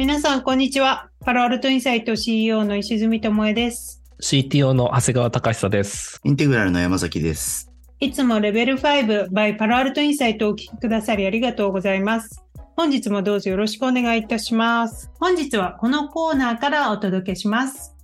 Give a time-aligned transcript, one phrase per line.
[0.00, 1.10] 皆さん、こんにちは。
[1.26, 4.02] パロアルトインサイト CEO の石積智恵です。
[4.22, 6.20] CTO の長谷川隆久です。
[6.24, 7.70] インテグラルの山崎です。
[8.00, 12.42] いつもレベル5 by パロアルトインサイトをお聞きくださりありがとうございます。
[12.76, 15.10] 本日もどうぞよろしくお願いいたします。
[15.20, 17.94] 本日はこのコーナーからお届けします。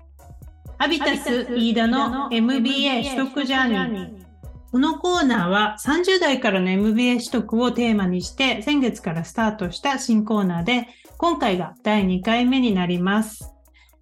[0.79, 4.11] アビタス飯田の MBA 取得ジャーニー。
[4.71, 13.55] このコーナーは30代からの MBA 取得をテーマにして先月からスタートした新コーナーで今回が第2回目になります。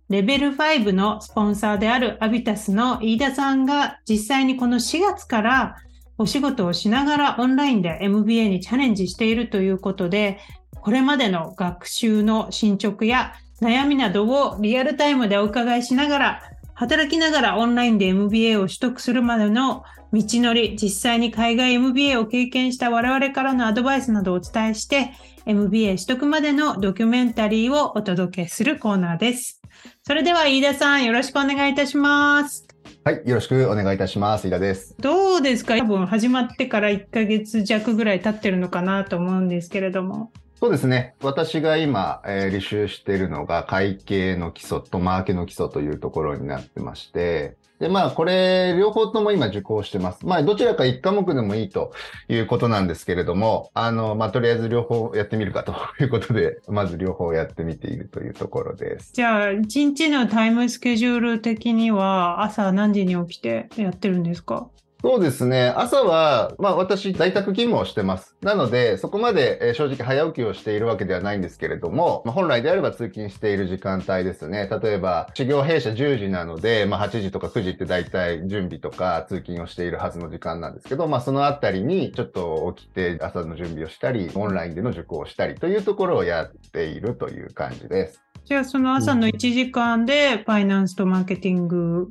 [0.09, 5.77] レベル5のスポンサーであるアビタスの飯田さんが実際にこの4月から
[6.19, 10.41] お仕事をしながらオンラインで MBA にチャレンジしているということで、
[10.81, 16.43] これまでの学習の進捗や悩みなどをリアルタイムでお伺いしながら、
[16.75, 25.13] 働きながらオンラインで MBA を取得するまでの道のり、実際に海外 MBA を経験した我々からのアドバイスなどをお伝えして、
[25.47, 29.61] MBA 取得までのドキュメンタリーをお届けするコーナーです。
[30.07, 32.67] それでは飯田さん、よろしくお願いいたします。
[33.05, 34.47] はい、よろしくお願いいたします。
[34.47, 34.95] 井田です。
[34.99, 35.77] どうですか？
[35.77, 40.33] 多分始まってから1ヶ月弱ぐらい経ってるのかなと思うんですけれども。
[40.61, 41.15] そうですね。
[41.23, 50.25] 私が今、えー履修しているのが会計の基礎とマーケの基礎というところになってまして、で、まあ、これ、両方とも今受講してます。
[50.25, 51.93] まあ、どちらか1科目でもいいと
[52.29, 59.11] いうことなんですけれども、あの、まあ、とりあえず両方やってみるかということで、 まず両方やってみているというところです。
[59.13, 64.69] じゃあ、1日のタイムスケジュール的には朝何時に起きてやってるんですか？
[65.05, 65.69] そうですね。
[65.77, 68.39] 朝は、まあ私、在宅勤務をしてます。
[68.41, 74.67] なので、そこまで、え正直早起きをしているわけではないんですけれども、まあ、本来であれば通勤している時間帯ですね。
[74.83, 88.23] 例えば、修行弊社10時なので、まあ8時とか9時って大体準備とか通勤をしているはずの時間なんですけど、まあそのあたりにちょっと起きて朝の準備をしたり、オンラインでの受講をしたりというところをやっているという感じです。
[88.47, 92.09] じゃあ、その朝の1時間でファイナンスとマーケティング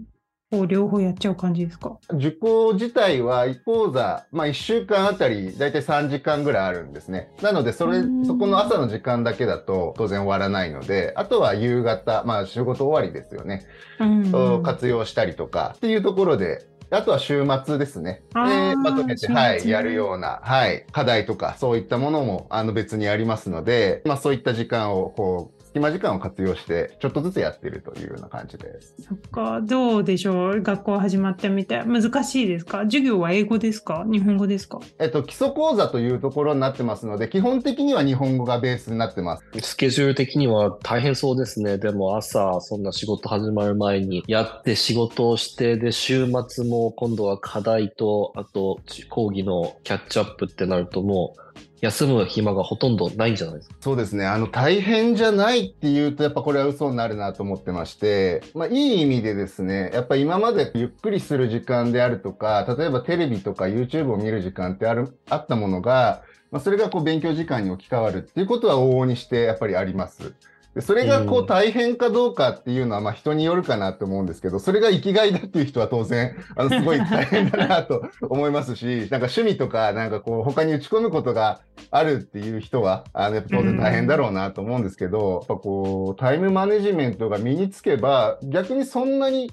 [0.59, 1.97] を両方やっちゃう感じですか？
[2.11, 7.31] 受講自体は1講座、まあ1週間あたりだいたい3時間ぐらいあるんですね。
[7.41, 13.65] なので、それうん、そこの朝の時間だけだと当然終わらないので、あとは夕方、まあ仕事終わりですよね。
[13.99, 18.21] うんを活用したりとかっていうところで、あとは週末ですね。
[18.33, 28.93] で、まとめて、はい、やるような、はい、課題とかそういったものもあの別にありますので、まあそういった時間を、こう、隙間時間を活用して、ちょっとずつやっているというような感じです。
[29.09, 30.61] そっか、どうでしょう？
[30.61, 31.81] 学校始まってみて。
[31.83, 32.81] 難しいですか？
[32.81, 34.05] 授業は英語ですか？
[34.05, 34.79] 日本語ですか？
[34.99, 39.43] えっと、基礎講座というところになってますので、基本的には日本語がベースになってます。
[39.61, 41.79] スケジュール的には大変そうですね。
[41.79, 48.79] でも朝、そんな仕事始まる前にやって仕事をして、で、週末も今度は課題と、あと
[49.09, 51.43] 講義のキャッチアップってなるともう、
[51.83, 53.75] 休む暇がほとんどないんじゃないですか？
[53.81, 54.25] そうですね。
[54.25, 70.33] あの、大変じゃないっていうと、やっぱこれは嘘になるなと思ってまして、まあ、いい意味でですね、やっぱ今までゆっくりする時間であるとか、例えばテレビとか YouTube を見る時間ってある、あったものが、まあ、それがこう勉強時間に置き換わるっていうことは往々にしてやっぱりあります。
[70.75, 71.45] でそれがこううん。
[71.45, 81.61] 大変かどうかっていうのはまあ人によるかなと思うんですけど、それが生きがいだっていう人は当然、 あの、すごい大変だなと思いますし、なんか趣味とか、なんかこう他に打ち込むことが
[81.91, 89.51] あるっていう人は、あの、やっぱ当然大変だろうなと思うんですけど、やっぱこう、タイムマネジメントが身につけば、逆にそんなに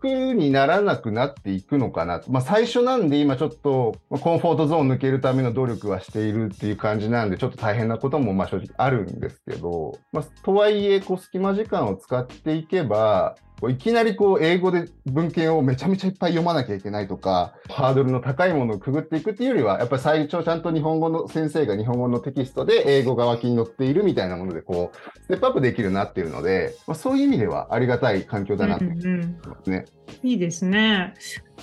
[0.00, 2.22] 苦にならなくなっていくのかな。
[2.28, 29.86] まあ最初なんで今ちょっとコンフォートゾーン抜けるための努力はしているっていう感じなんで、ちょっと大変なこともまあ正直あるんですけど、まあとはいえ、こう隙間時間を使っていけば、いきなりこう英語で文献をめちゃめちゃいっぱい読まなきゃいけないとか、ハードルの高いものをくぐっていくっていうよりは、やっぱり最初ちゃんと日本語の先生が日本語のテキストで英語が脇に載っているみたいなもので、こう、ステップアップできるなっていうので、まあ、そういう意味ではありがたい環境だなって思いますね。
[30.22, 31.14] いいですね。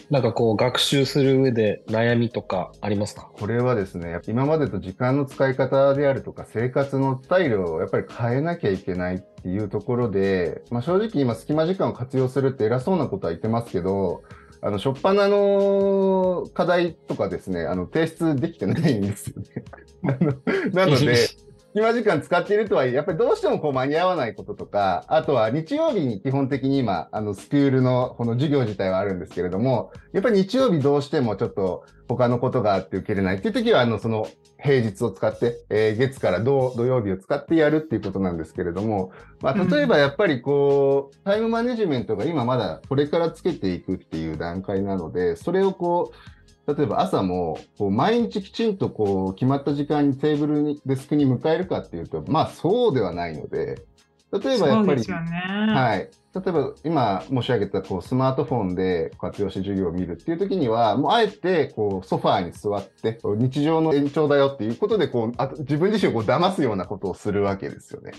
[0.09, 3.29] なんかこう、学習する上で悩みとかありますか？
[3.33, 14.23] これはですね、今までと時間の使い方であるとか、生活のスタイルをやっぱり変えなきゃいけないっていうところで、まあ、正直今隙間時間を活用するって偉そうなことは言ってますけど、
[14.61, 19.47] あの、初っ端の課題とかですね、あの、提出できてないんですよね。
[20.07, 20.33] あの
[20.71, 21.15] なので、
[21.75, 34.25] 隙間時間使っているとはいえ、やっぱりどうしてもこう間に合わないこととか、あとは日曜日に基本的に今、あの、スクールのこの授業自体はあるんですけれども、やっぱり日曜日どうしてもちょっと他のことがあって受けれないっていう時は、あの、その、
[34.57, 39.11] 平日を使って、えー月から土土曜日を使ってやるっていうことなんですけれども、
[39.41, 46.34] まあ、例えばやっぱりこう、タイムマネジメントが今まだこれからつけていくっていう段階なので、それをこう、
[46.67, 53.83] 例えば朝もこう毎日きちんとこう決まった時間にテーブルにデスクに迎えるかっていうと、まあそうではないので、
[54.31, 55.13] 例えばやっぱり、ね。
[55.13, 56.09] はい。
[56.35, 68.11] 例えば今申し上げたこうスマートフォンで活用して授業を見るっていう時には、もうあえてこうソファーに座って、日常の延長だよっていうことでこうあと自分自身をこう騙すようなことをするわけですよね。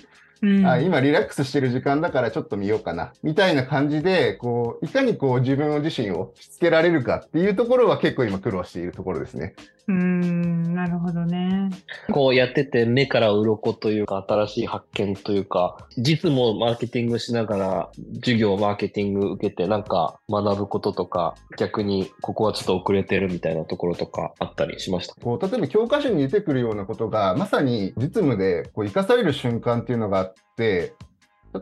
[0.43, 9.55] うんあ今リラックスしてる時間だからちょっと見ようかな、みたいな感じで、こう、いかにこう自分自身をしつけられるかっていうところは結構今苦労しているところですね。
[9.88, 11.71] うーん、なるほどね。
[12.11, 25.15] こうやってて目から鱗というか新しい発見というか、実務をマーケティングしながら授業マーケティング受けてなんか学ぶこととか、逆にここはちょっと遅れてるみたいなところとかあったりしました？
[25.21, 30.94] こう例えば教科書に出てくるようなことがまさに実務でこう生かされる瞬間っていうのがあって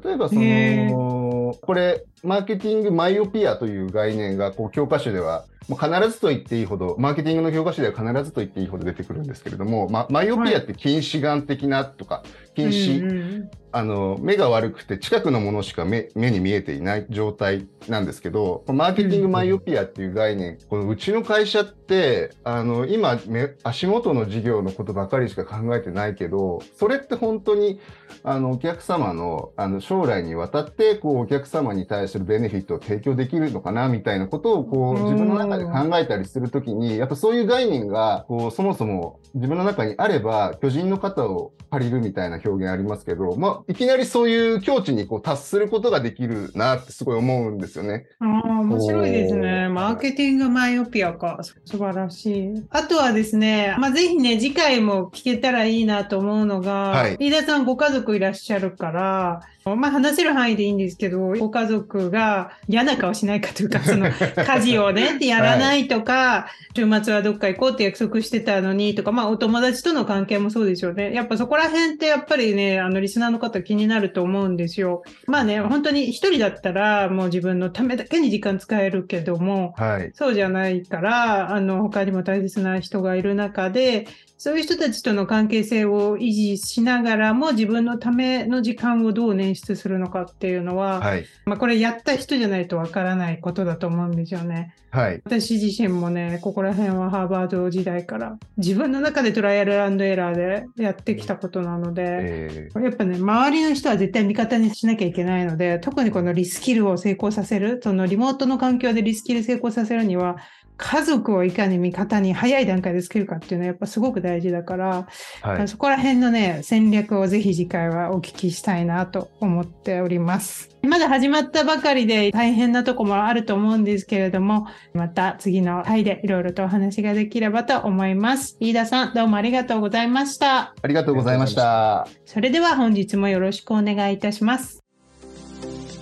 [0.03, 12.23] 例えばそへのこれマーケティングマイオピアという概念がこう教科書ではもう必ずと言っていいほどマーケティングの教科書では必ずと言っていいほど出てくるんですけれども、ま、マイオピアって近視眼的なとか
[12.55, 27.81] 近視、うんうんあの目が悪くて近くのものしか目目に見えていない状態なんですけどマーケティングマイオピアっていう概念、このうちの会社ってあの今め足元の事業のことばかりしか考えてないけどそれって本当に
[28.23, 48.07] あのお客様のあの将来にわたってこうお客様に対するベネフィットを提供できるのかなみたいなことをこううん自分の中で考えたりするときにやっぱそういう概念がこうそもそも自分の中にあれば巨人の肩を借りるみたいな表現ありますけど、まあ、いきなりそういう境地にこう達することができるなってすごい思うんですよね。
[48.21, 49.69] ああ、面白いですね。
[49.69, 51.41] マーケティングマイオピアか。
[51.65, 52.67] 素晴らしい。
[52.71, 71.15] あとはですね、まあ、ぜひね、次回も聞けたらいいなと思うのが、はい飯田さんご家族いらっしゃるから、まあ、話せる範囲でいいんですけど、ご家族が嫌な顔しないかというか、 その家事をね、やらないとか、週末はどっか行こうって約束してたのにとか、まあ、お友達との関係もそうですよね。
[71.15, 75.03] やっぱそこら辺ってやっぱりね、あの、リスナーの方気になると思うんですよ。
[75.27, 80.11] まあね、本当に一人だったら、もう自分のためだけに時間使えるけども、はい。
[80.15, 84.07] そうじゃないから、あの、他にも大切な人がいる中で、
[84.37, 91.27] そういう人たちとの関係性を維持しながらも自分のための時間をどう捻出するのかっていうのは、はい。
[91.45, 94.75] まあこれやった人じゃないとわからないことだと思うんですよね。
[94.91, 95.21] はい。
[95.25, 110.37] 私自身もね、ここら辺はハーバード時代から自分の中でトライアルエラーでやってきたことなので、えーやっぱね、周りの人は絶対味方にしなきゃいけないので、特にこのリスキルを成功させる、そのリモートの環境でリスキル成功させるには、
[110.77, 115.09] 家族をいかに味方に早い段階でつけるかっていうのはやっぱすごく大事だから、
[115.43, 115.69] はい。
[115.69, 120.71] そこら辺のね、戦略をぜひ次回はお聞きしたいなと思っております。
[120.83, 128.57] まだ始まったばかりで大変なとこもあると思うんですけれども、また次の回でいろいろとお話ができればと思います。
[128.61, 130.75] 飯田さん、どうもありがとうございました。
[130.83, 132.07] ありがとうございました。
[132.27, 134.84] それでは本日もよろしくお願いいたします。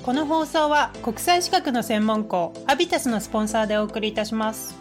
[0.03, 4.75] この放送は国際資格の専門校アビタスのスポンサーでお送りいたします。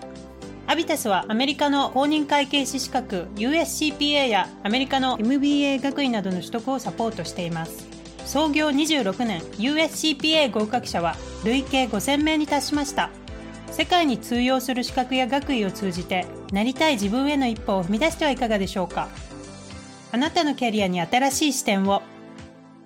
[0.65, 7.85] アビタスはアメリカの公認会計士資格 USCPA やアメリカの MBA 学位などの取得をサポートしています。
[8.25, 13.11] 創業26年 USCPA 合格者は累計5000名に達しました。
[13.69, 19.07] 世界に通用する資格や学位を通じてなりたい自分への一歩を踏み出してはいかがでしょうか。
[20.11, 22.01] あなたのキャリアに新しい視点を。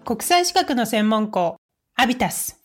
[0.04, 1.58] 国際資格の専門校、
[1.98, 2.62] アビタス。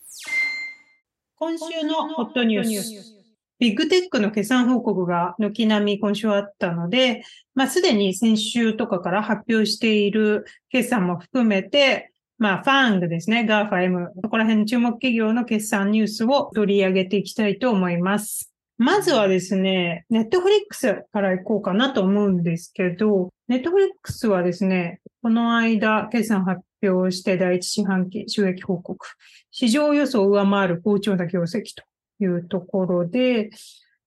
[1.37, 3.17] 今週のホットニュース。
[3.61, 7.23] ビッグテックの決算報告が軒並み今週あったので、
[7.55, 18.53] まあすでに先週とかから発表している決算も含めて、まあファングですね、GAFAM、ここら辺の注目企業の決算ニュースを取り上げていきたいと思います。
[18.79, 29.07] まずはですね、ネットフリックスから行こうかなと思うんですけど、ネットフリックスはですね、この間、決算発表して第一四半期収益報告、
[29.51, 31.85] 市場予想を上回る好調な業績と
[32.23, 33.51] いうところで、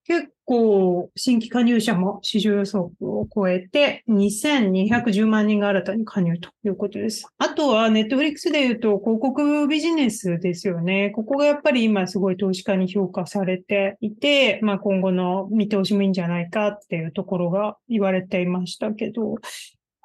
[0.05, 7.25] 結構新規加入者も市場予測を超えて2210万人が新たに加入ということです。
[7.37, 11.11] あとはネットフリックスで言うと広告ビジネスですよね。
[11.11, 19.35] ここがやっぱり今すごい投資家に評価されていて、まあ今後の見通しもいいんじゃないかっていうところが言われていましたけど、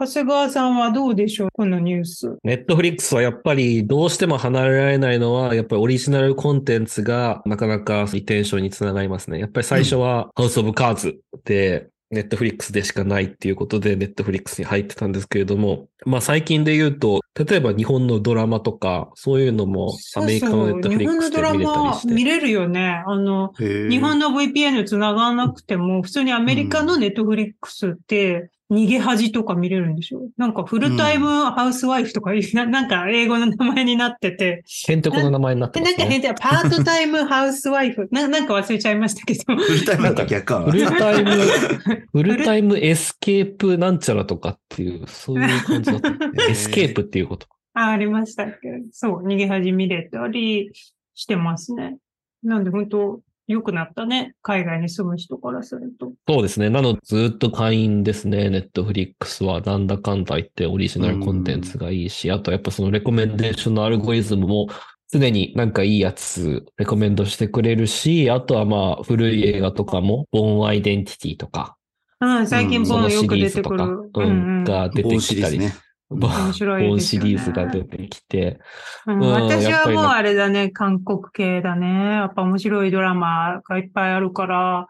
[0.01, 1.49] 長谷川さんはどうでしょう？
[1.53, 2.39] このニュース。
[2.45, 9.41] ネットフリックスはやっぱりどうしても離れられないのは、やっぱりオリジナルコンテンツがなかなかリテンションにつながりますね。
[9.41, 22.15] やっぱり最初は House of Cards で、ネットフリックスでしかないっていうことで、ネットフリックスに入ってたんですけれども、まあ最近で言うと、例えば日本のドラマとか、そういうのもアメリカのネットフリックスで見れたりして。
[22.15, 23.03] 見れるよね。
[23.05, 30.29] あの、日日本の VPN 繋がらなくても、普通にアメリカのネットフリックスって、逃げ恥とか見れるんでしょ？
[30.37, 36.05] なんか full-time housewife とか、 ななんか英語の名前になってて、へんてこの名前になってでますね。
[36.05, 38.09] なんか変で、 part-time housewife。
[38.11, 39.57] ななんか忘れちゃいましたけど。
[39.57, 41.31] フルタイムだったら逆かなフルタイム、
[42.13, 46.11] フルタイムエスケープなんちゃらとかっていう、そういう感じだった。
[46.51, 47.47] escape っていうこと。
[47.75, 50.71] あ、ありましたっけそう、逃げ恥見れたり
[51.15, 51.97] してますね。
[52.43, 54.35] なんで本当良くなったね。
[54.43, 56.13] 海外に住む人からすると。
[56.29, 56.69] そうですね。
[56.69, 58.51] なので、ずっと会員ですね。
[58.51, 59.63] ネットフリックスは。
[59.63, 64.69] なんだかんだ言ってオリジナルコンテンツがいいし、あとやっぱそのレコメンデーションのアルゴリズムも
[65.11, 71.77] 常になんかいいやつレコメンドしてくれるし、あとはまあ古い映画とかも、ボーンアイデンティティとか、
[72.21, 73.37] うん、最近うんボンよく出てくる。
[73.37, 74.65] リーズとか、ううんん、うん。
[74.65, 75.59] が出てきたり。
[75.59, 75.88] リーズね。
[76.11, 77.01] 面白いね。
[77.01, 78.61] シリーズが出てきて、
[79.07, 79.23] うん。
[79.23, 82.15] うん私はもうあれだね、韓国系だね。
[82.15, 84.89] やっぱ面白いドラマがいっぱいあるから。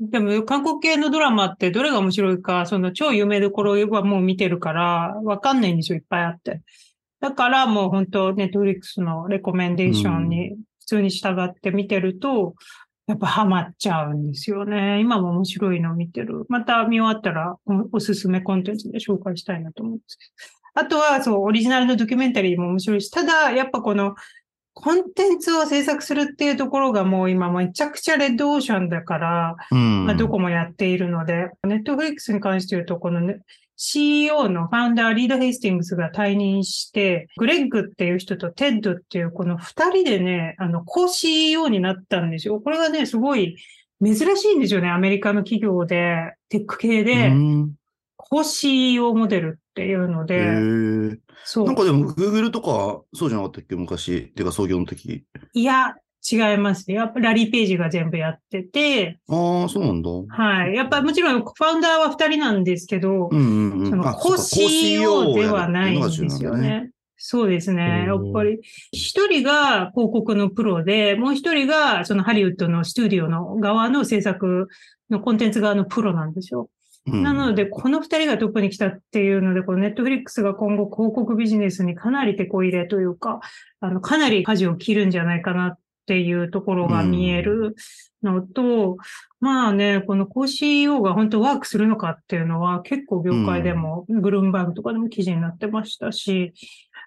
[0.00, 6.62] でも、韓国系のドラマってどれが面白いか、その超有名どころはもう見てるから、わかんないんですよ、いっぱいあって。
[7.20, 10.50] だからもう本当、ネットフリックスのレコメンデーションに
[10.80, 12.54] 普通に従って見てると、
[13.08, 15.00] やっぱハマっちゃうんですよね。
[15.00, 16.44] 今も面白いの見てる。
[16.48, 20.58] また見終わったらおおすすめコンテンツで紹介したいなと思うんですけど。
[20.82, 24.14] あとは、そう、オリジナルのドキュメンタリーも面白いし、ただ、やっぱこの、
[24.74, 30.06] コンテンツを制作するっていうところがもう今めちゃくちゃレッドオーシャンだから、うん。
[30.06, 33.38] まあ、どこもやっているので、ネットフリックスに関して言うと、この、ね、
[33.78, 42.60] CEO の founder、リード・ヘイスティングスが退任して、グレッグっていう人とテッドっていうこの二人でね、あの、co CEO になったんですよ。
[42.60, 43.56] これがね、すごい
[44.04, 44.90] 珍しいんですよね。
[44.90, 47.74] アメリカの企業で、テック系で、うん
[48.30, 51.66] co CEO モデルっていうのへで、ーそう。
[51.66, 53.76] なんかでも、Google とか、そうじゃなかったっけ？
[53.76, 54.16] 昔。
[54.18, 55.24] っていうか、創業の時。
[55.54, 55.94] いや、
[56.30, 56.90] 違います。
[56.90, 60.10] やっぱラリー・ページが全部やってて、ああ、そうなんだ。
[60.28, 60.74] はい。
[60.74, 63.90] やっぱもちろんファウンダーは二人なんですけど、うんうんうん。
[63.90, 66.56] その、あコ CEO ではないんですよ。
[66.56, 66.90] ね。
[67.16, 68.04] そうですね。
[68.06, 68.60] やうんっぱり、
[68.92, 74.68] 一人が広告のプロで、もう一人がそのハリウッドのスタジオの側の制作
[75.10, 76.68] のコンテンツ側のプロなんですよ。
[77.06, 83.40] うんなので、この二人がトップに来たっていうので、このネットフリックスが今後広告ビジネスにかなり手こ入れというか、
[83.80, 87.76] あの、かなり舵を切るんじゃないかなっていうところが見える
[88.22, 88.96] のと、
[89.40, 96.54] まあね、この co-CEO が本当ワークするのかっていうのは結構業界でも、ブルームバーグとかでも記事になってましたし、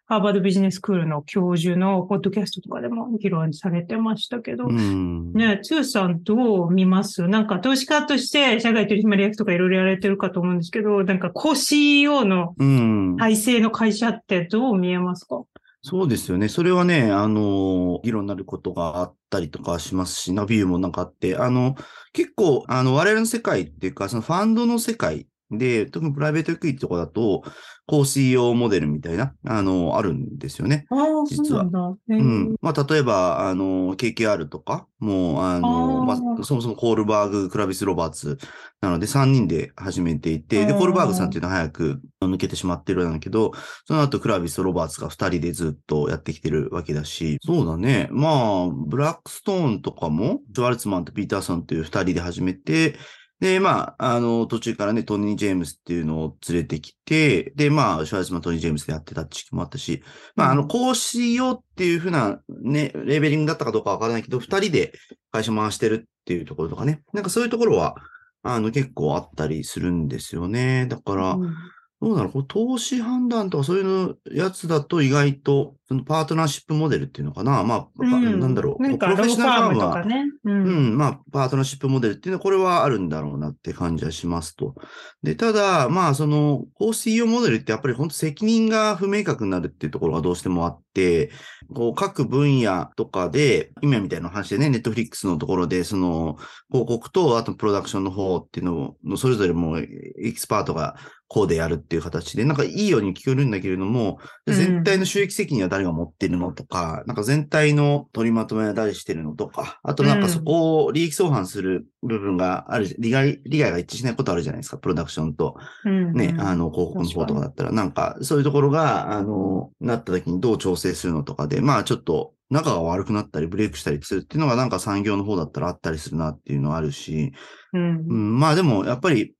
[0.05, 5.33] ハーバードビジネススクールの教授のポッドキャストとかでも議論されてましたけど、うん。
[5.33, 7.27] ね、つゆさんどう見ます？
[7.27, 13.17] なんか投資家として社外取締役とかいろいろやられてるかと思うんですけど、なんか co-CEO のうん。
[13.17, 15.43] 体制の会社ってどう見えますか？
[15.83, 16.47] そうですよね。
[16.47, 21.75] それはね、あの、議論になることがあったりとかしますし、ナビューもなんかあって、あの、
[22.13, 27.43] 結構、あの、我々の世界っていうか、そのファンドの世界で、特にプライベートエクイティとかだと、
[27.87, 30.85] 高 CEO モデルみたいな、あの、あるんですよね。
[30.91, 32.55] ああ、実はそうなんうん。
[32.61, 38.37] まあ、例えば、あの、KKR とか、もう、あの、あーまあ、そもそもコールバーグ、クラビス・ロバーツ
[38.81, 43.51] なので、3人で始めていて、で、コールバーグさんっていうのは早く抜けてしまってるんだけど、
[43.85, 48.07] その後、クラビスロバーツが2人でずっとやってきてるわけだし、そうだね。
[48.11, 52.95] まあ、ブラックストーンとかも、ジョアルツマンとピーターソンという2人で始めて、
[53.39, 60.03] で、まあ、あの、途中からね、トニー・ジェームスっていうのを連れてきて、で、まあ、シュワルツマン、トニー・ジェームスでやってた時期もあったし、
[60.35, 64.93] まあ、あの、こうしようっていうふうなね、レベリングだったかどうかわからないけど、二人で
[65.31, 67.01] 会社回してるっていうところとかね。
[67.13, 67.95] なんかそういうところは、
[68.43, 70.85] あの、結構あったりするんですよね。
[70.85, 71.55] だから、うん
[72.01, 77.65] どうなの、こう投資判断とかそういうやつだと意外と、そのパートナーシップモデルっていうのかな？
[77.65, 80.23] まあ、うんなんだろう、なんか、プロフェッショナルファームね。
[80.45, 80.49] う。
[80.49, 84.73] うんん、まあ、パートナーシップモデルっていうのは、これはあるんだろうなって感じはしますと。
[85.21, 91.29] で、ただ、まあ、その、高 CEO モデルってやっぱり本当責任が不明確になるっていうところがどうしてもあって、
[91.73, 96.37] こう、各分野とかで、今みたいな話でね、ネットフリックスのところで、その、
[96.71, 100.95] 広告と、あとプロダクションの方っていうのの、それぞれもうエキスパートが
[101.27, 116.13] こうでやるっていう形で、なんかいいように聞こえるんだけれども、うん全体の収益責任は誰が持ってるのとか、なんか全体の取りまとめは誰してるのとか、あとなんかそこを利益相反する部分がある、利害、利害が一致しないことあるじゃないですか、プロダクションとうん。
[116.13, 127.31] ね、うんあの、広告の方とかだったら、なんかそういうところが、あの、なった時にどう調整するのとかで、まあちょっと仲が悪くなったりブレイクしたりするっていうのがなんか産業の方だったらあったりするなっていうのはあるし、
[127.73, 128.13] うんう。
[128.13, 129.33] ん、まあでも、やっぱり、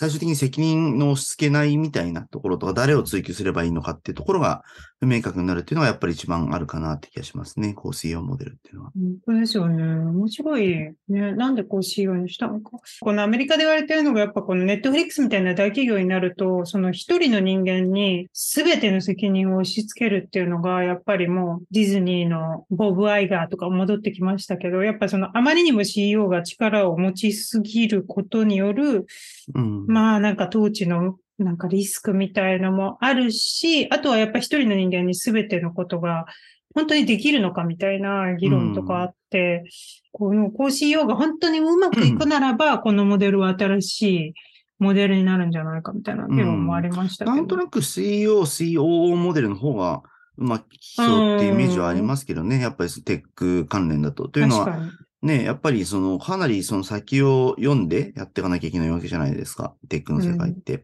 [0.00, 4.62] 最終的に責任の押し付けないみたいなところとか、誰を追求すればいいのかっていうところが
[5.00, 7.74] 不明確になるっていうのがやっぱり一番あるかなって気がしますね。
[7.74, 8.92] こう CEO モデルっていうのは。
[8.94, 9.82] 本当ですよね。
[9.82, 10.94] 面白い。
[11.08, 11.32] ね。
[11.32, 12.78] なんでこう CEO にしたのか。
[13.00, 29.06] このアメリカで言われてるのが、やっぱこのネットフリックスみたいな大企業になると、その一人の人間に全ての責任を押し付けるっていうのが、やっぱりもうディズニーのボブ・アイガーとか戻ってきましたけど、やっぱそのあまりにも CEO が力を持ちすぎることによる、
[29.54, 29.87] うん。
[29.88, 36.26] まあなんか統治のなんかリスクみたいのもあるし、あとはやっぱ一人の人間に全てのことが
[36.74, 39.64] 本当にできるのかみたいな議論とかあって、
[40.12, 44.34] このこう CEO が本当にうまくいくならば、このモデルは新しい
[44.78, 47.36] モデルになるんじゃないかみたいな議論もありましたけど。
[47.36, 50.02] なんとなく CEO、COO モデルの方が
[50.36, 52.60] うまくいきそうっていうイメージはありますけどね。
[52.60, 54.28] やっぱりテック関連だと。
[54.28, 54.78] というのは。
[55.22, 59.74] ね、やっぱりその、かなりその先を読んでやっていかなきゃいけないわけじゃないですか。
[59.88, 60.80] テックの世界って。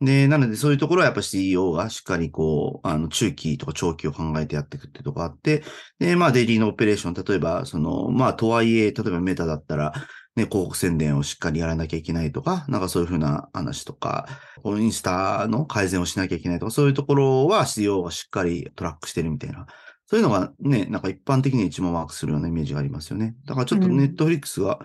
[0.00, 5.62] で、なのでそういうところはやっぱ CEO がしっかりこう、あの、中期とか長期を考えてやっていくってとこがあって、
[5.98, 9.92] で、まあ、デイリーのオペレーション、例えば、その、まあ、とはいえ、例えばメタだったら、
[10.34, 14.26] ね、広告宣伝をしっかりやらなきゃいけないとか、なんかそういうふうな話とか、
[14.64, 19.66] インスタの改善をしなきゃいけないとか、そういうところは CEO がしっかりトラックしてるみたいな。
[20.12, 23.34] そういうのがね、なんか一般的に一番ワークするようなイメージがありますよね。
[23.46, 24.78] だからちょっとうんネットフリックスが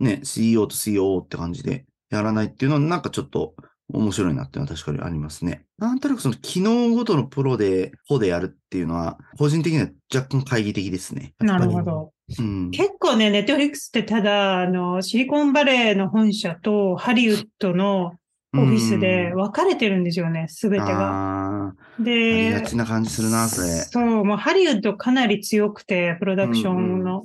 [0.00, 3.54] ね、CEO と COO って感じでやらないっていうのはなんかちょっと
[3.92, 5.66] 面白いなっていうのは確かにありますね。
[5.76, 11.34] なんとなくその機能ごとのプロで、個でやるっていうのは、個人的には若干懐疑的ですね。
[11.40, 11.82] なるほ。
[11.82, 12.12] ど。
[12.38, 12.70] うん。
[12.70, 18.14] 結構ね、ネットフリックスってただ、あの、シリコンバレーの本社とハリウッドの
[18.54, 20.90] オフィスで分かれてるんですよね、すべてが。
[20.90, 23.68] ああ、ありでが、ちな感じするな、それ。
[23.68, 27.24] そう、もうハリウッドかなり強くて、プロダクションの。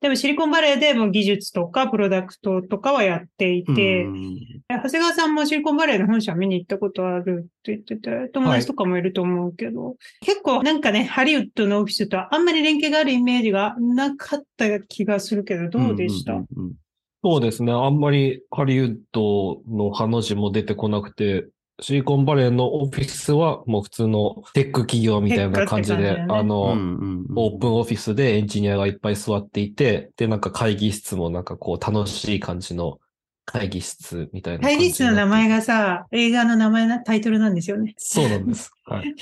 [0.00, 16.72] でもシリコンバレーでも技術とかプロダクトとかはやっていて、うん長谷川さんもシリコンバレーの本社見に行ったことあるって言ってて、友達とかもいると思うけど、結構なんかね、ハリウッドのオフィスとあんまり連携があるイメージがなかった気がするけど、どうでした、んんうん
[17.22, 17.72] そうですね。
[17.72, 21.48] あんまりハリウッドの話も出てこなくて、
[21.80, 32.98] シリコンバレーのオフィスはもう普通のテック企業みたいな感じで、ねうあの、んうんうんオープンオフィスでエンジニアがいっぱい座っていて、で、なんか会議室もなんかこう楽しい感じの
[33.44, 35.56] 会議室みたいな感じ会議室の名前が。
[35.56, 37.94] がさ、映画の名前な、タイトルなんですよね。
[37.96, 38.72] そうなんです。
[38.84, 39.14] はい。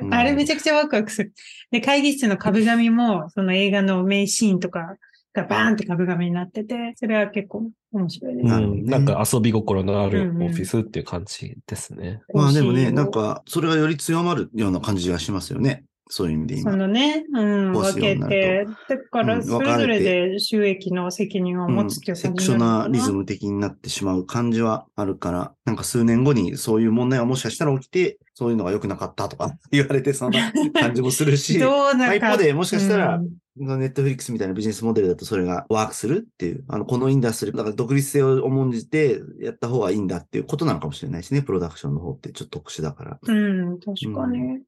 [0.00, 1.32] うんあれめちゃくちゃワクワクする。
[1.70, 4.96] で、会議室の壁紙も、その映画の名シーンとか
[5.32, 8.54] がバーンって壁紙になってて、それは結構面白いです。
[8.54, 12.20] うん、なんか遊び心のあるうんうんオフィスっていう感じですね。
[12.34, 15.84] まあでもね、なんか、それがより強まるような感じがしますよね。
[16.14, 16.76] そういう意味でそ今。
[16.76, 32.28] のね、うん、分けて、だからうんそれぞれで収益の責任を持つっていうセクショナリズム的になってしまう感じはあるから、なんか数年後にそういう問題がもしかしたら起きて、そういうのが良くなかったとか 言われてそんな感じもするし、どうなんか。
[32.28, 43.18] 一方でもしかしたらうんネットフリックスみたいなビジネスモデルだとそれがワークするっていう、あの、このインダストリー、だから独立性を重んじてやった方がいいんだっていうことなのかもしれないしね、プロダクションの方ってちょっと特殊だから。
[43.22, 44.60] うん、確かに。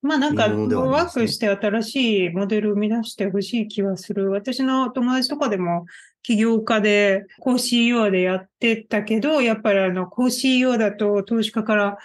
[0.00, 4.30] まあなんか、ワークして新しいモデルを生み出してほしい気はする。
[4.30, 5.86] 私の友達とかでも
[6.22, 11.98] 起業家で、co CEO でやってたけど、やっぱりあの、co CEO だと投資家から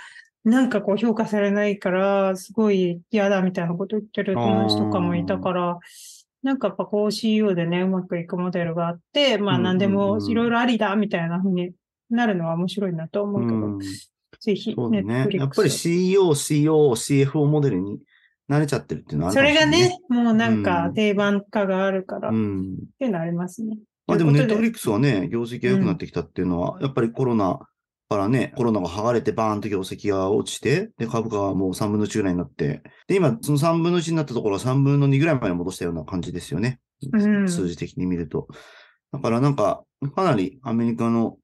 [0.43, 5.79] なんかこう評価されないから、すごい嫌だみたいなこと言ってる友達とかもいたから、
[6.41, 11.71] なんかやっぱ co CEO でね、うまくいくモデルがあって、まあ何でもいろいろありだみたいな風に
[12.09, 13.79] なるのは面白いなと思うけど、うん
[14.43, 15.01] ぜひ、ね。
[15.01, 17.99] ネットフリックスやっぱり CEO、COO、CFO モデルに
[18.49, 22.75] 慣れちゃってるっていうのはあるそかもしれがね、もうなんうんか定番化があるから、っうん。
[22.99, 23.77] ていうのありますね。
[24.05, 27.61] まあでもネットフリックスはね、業績が良くなってきたっていうのは、やっぱりコロナ
[28.13, 36.79] からね、コロナが剥がれてバーンと業績が落ちて、で、株価はもう3分の1ぐらいになって、で、今、その3分の1になったところは3分の2ぐらいまで戻したような感じですよね。
[37.11, 38.47] うん数字的に見ると。
[39.11, 39.83] だからなんか、
[40.15, 41.37] かなりアメリカの、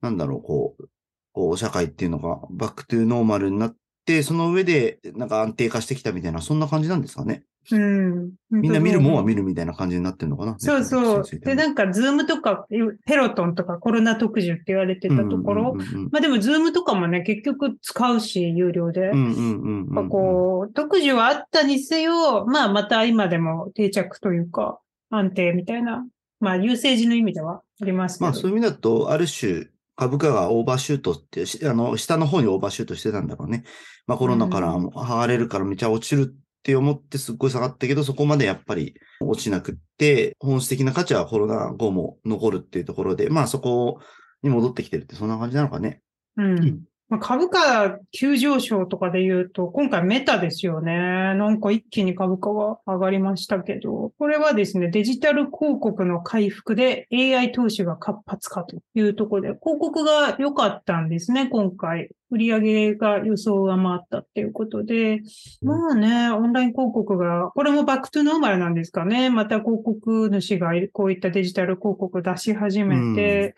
[0.00, 0.88] なんだろう、こう、
[1.32, 7.44] こう、社会っていうのが back to normal になって、その上で、なんか安定化してきたみたいな、そんな感じなんですかね。
[7.70, 8.32] うん。
[8.50, 9.38] みんな見るもんは見る。
[9.38, 10.56] るみたいな感じになってるのかな？
[10.58, 11.22] そうそう。
[11.40, 12.66] で、ななんか、ズームとか、
[13.06, 15.74] ペロトンとかコロナ特需って言われてたところ、
[16.10, 19.10] まあでも、ズームとかもね、結局使うし、有料で。
[19.10, 19.94] うんうんうんうん。
[19.94, 26.04] なんかこう、特需はあったにせよ、まあまた今でも定着というか、安定みたいな、
[26.40, 28.24] まあ優勢時の意味ではありますけど。
[28.24, 33.62] まあそういう意味だと、ある種、株価がオーバーシュートって、しあの、下の方にオーバーシュートしてたんだろうね。
[34.06, 44.00] まあコロナからうん剥がれるからめちゃ落ちるって思ってすっごい下がったけど、そこまでやっぱり落ちなくって、本質的な価値はコロナ後も残るっていうところで、まあそこ
[44.42, 46.02] に戻ってきてるってそんな感じなのかね。
[46.36, 46.82] うん。
[47.08, 50.92] ま、株価急上昇とかで言うと、今回メタですよね。
[50.92, 62.10] なんか一気に株価が上がりましたけど、これはですね、デジタル広告の回復で AI 投資が活発化というところで、広告が良かったんですね、今回。
[62.30, 65.22] 売上が予想を上回ったっていうことで、
[65.62, 69.30] まあね、オンライン広告が、これも back to normal なんですかね。
[69.30, 73.56] また広告主がこういったデジタル広告を出し始めて、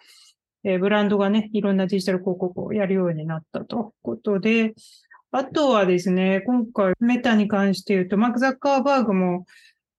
[0.65, 4.75] えーブランドがね、いろんなデジタル広告をやるようになったということで、
[5.33, 9.47] あとはですね、今回メタに関して言うと、マーク・ザッカーバーグも、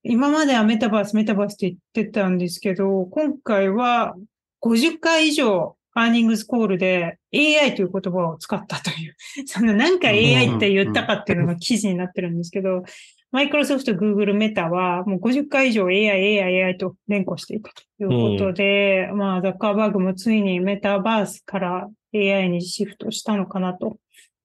[0.04, 4.15] 今まではメタバース、メタバースって言ってたんですけど、今回は
[4.62, 12.84] 50回以上 earnings call で AI という言葉を使ったという、その何回 AI って言ったかっていうのが記事になってるんですけど、
[13.32, 23.98] マイクロソフト、グーグル、メタはもう50回以上 AI、AI、AI と連呼していたということで、まあ、ザッカーバーグもついにメタバースから AI にシフトしたのかなと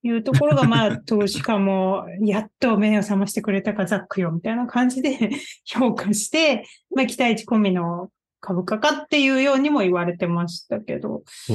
[0.05, 5.31] いうところが、まあ、投資家もやっと目を覚ましてくれたかザックよみたいな感じで
[5.67, 11.53] 評価して、まあ、期待値込みの株価かっていうようにも言われてましたけど、う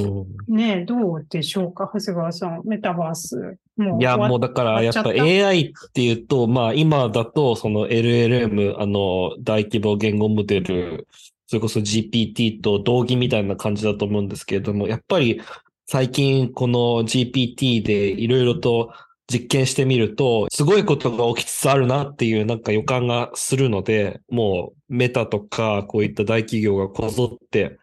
[0.52, 2.62] んねえ、どうでしょうか、長谷川さん。
[2.64, 3.56] メタバース。
[3.76, 11.06] もういや、もうだから、やっぱ AI っていうと、まあ今だと、その LLM、あの、大規模言語モデル、
[11.46, 15.40] それこそ GPT と同義みたいな感じだと思うんですけれども、やっぱり
[15.86, 18.92] 最近この GPT でいろいろと
[19.30, 27.78] 実験してみると、すごいことが起きつつあるなっていうなんか予感がするので、もうメタとかこういった大企業がこぞって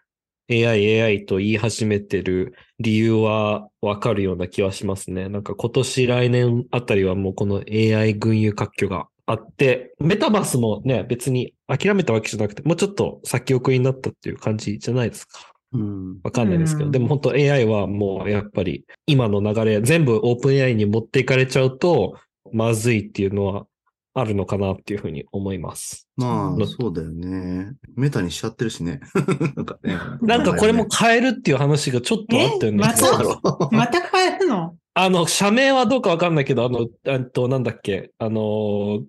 [0.50, 5.30] AI、AI と言い始めてる理由はわかるような気はしますね。
[5.30, 15.40] なんか今年来年あたりはもうこの AI 群雄割拠があって、メタバースもね、別に諦めたわけじゃなくて、もうちょっと先送りになったっていう感じじゃないですか。
[15.72, 16.20] うん。
[16.24, 22.16] わかんないですけど、うんでも本当 AI はもうやっぱり今の流れ、全部オープン AI に持っていかれちゃうと、
[22.52, 23.66] まずいっていうのは
[24.14, 26.08] あるのかなっていうふうに思います。
[26.18, 27.74] まあ、うんそうだよね。
[27.96, 29.00] メタにしちゃってるしね。
[29.56, 29.98] なんかね。
[30.22, 32.80] なんかこれも変えるっていう話がちょっとあったよね。
[32.84, 34.76] えまたまた変えるの？
[34.96, 39.04] あの、社名はどうかわかんないけど、あの、えっと、なんだっけ、あの、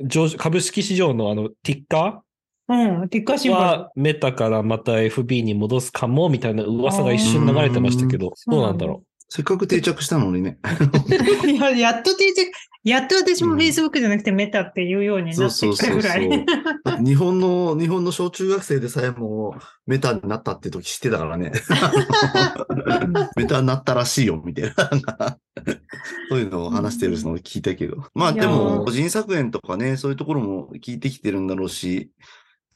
[0.00, 2.22] 上株式市場のあの、ティッカ
[2.68, 3.62] うん、ティッカーシンボル。
[3.62, 10.58] はメタからまた FB に戻すかも、みたいな噂が一瞬流れてましたけど、うんどうなんだろせっかく定着したのにね。
[11.44, 12.50] いや、やっと定着、
[12.84, 16.46] やっと私もうん Facebook じゃなくてメタっていうようになってきたぐらい。
[17.04, 21.50] 日本の、日本の小中学生でさえもメタになったって時知ってたからね。
[23.36, 25.38] メタになったらしいよ、みたいな。
[26.28, 27.96] そういうのを話してるのを聞いたけど。
[28.14, 32.12] まあでも、ー個人削減とかね、そういうところも聞いてきてるんだろうし、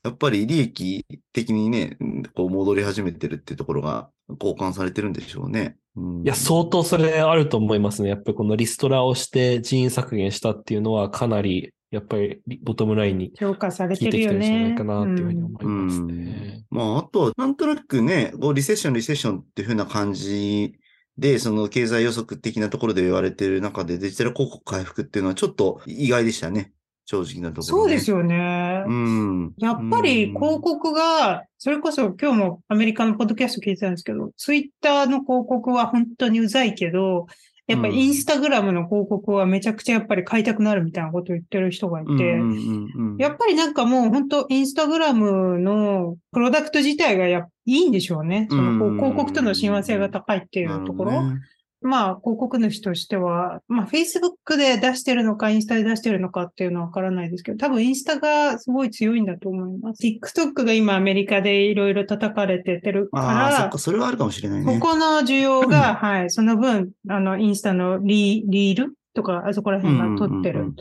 [0.02, 1.98] やっぱり利益的にね、
[2.34, 5.76] こう戻り始めてるっていうところが交換されてるんでしょうね。
[5.96, 6.24] うんう。
[6.24, 8.08] いや、相当それあると思いますね。
[8.08, 14.76] やっぱりこのリストラをして人員削減したっていうのはかなり、やっぱりボトムラインに評価され効いてるよてきてるんじゃないね。
[14.76, 16.64] かなっていうふうにうん思いますね。
[16.70, 20.74] まあ、あとは、なんとなくね、こうリセッション、リセッションっていう風な感じ
[21.18, 26.72] で、その経済予測的なところで言われてる中でデジタル広告回復っていうのはちょっと意外でしたね。
[27.11, 28.18] 正直なところ、そうですよ。
[28.18, 28.85] よね。
[28.87, 29.55] うん。
[29.59, 37.27] やっぱりうん広告が、それこそ今日もアメリカのポッドキャスト聞いてたんですけど、ツイッターの広告は本当にうざいけど、
[37.66, 48.49] やっぱりインスタグラムの広告はめちゃくちゃやっぱり買いたくなるみたいなことを言ってる人がいて、うんうんうんうんやっぱりなんかもう本当インスタグラムのプロダクト自体がやっいいんでしょうね。
[48.51, 51.12] その広告との親和性が高いっていうところ。
[51.12, 51.40] なるほどね
[51.82, 60.02] まあ広告主としては、まあ Facebook で出してるのかインスタで出してるのかっていうのはわからないですけど、多分インスタがすごい強いんだと思います。
[60.02, 64.78] TikTok が今アメリカでいろいろ叩かれててるかああ、そっらか、、それはあるかもしれないね。
[64.78, 70.72] ここの需要が、 はい、その分、あの、インスタのリリールとか、あそこら辺が取ってる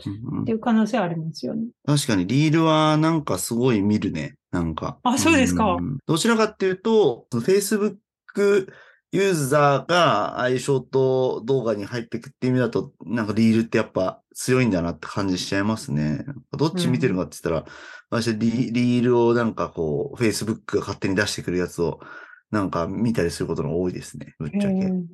[0.42, 1.66] っていう可能性はありますよね。
[1.86, 4.36] 確かに、リールはなんかすごい見るね。
[4.50, 4.98] なんか。
[5.02, 7.96] あそうですかんどちらかっていうと、Facebook
[9.12, 16.24] ユーザーがああいうショート動画に入っていくっていう意味だと、なんかリールってやっぱ強いんだなって感じしちゃいますね。
[16.56, 17.72] どっち見てるかって言ったら、
[18.10, 22.00] 私はリリールをなんかこう、Facebook が勝手に出してくるやつを
[22.50, 24.34] なんか見たりすることが多いですね。
[24.38, 24.66] ぶっちゃけ。
[24.68, 25.06] うん